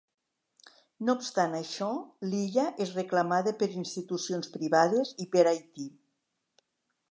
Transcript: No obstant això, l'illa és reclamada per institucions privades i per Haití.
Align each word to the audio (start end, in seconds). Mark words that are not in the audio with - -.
No 1.09 1.13
obstant 1.19 1.53
això, 1.57 1.89
l'illa 2.31 2.65
és 2.87 2.95
reclamada 2.97 3.55
per 3.61 3.69
institucions 3.83 4.53
privades 4.59 5.15
i 5.27 5.31
per 5.37 5.47
Haití. 5.55 5.89